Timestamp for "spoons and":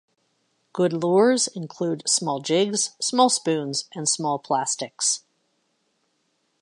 3.29-4.09